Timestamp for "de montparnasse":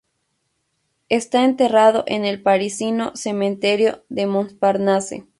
4.09-5.27